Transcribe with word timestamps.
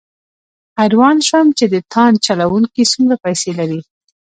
حیران 0.79 1.17
شوم 1.27 1.47
چې 1.57 1.65
د 1.73 1.75
تاند 1.93 2.15
چلوونکي 2.25 2.83
څومره 2.91 3.15
پیسې 3.25 3.51
لري. 3.59 3.81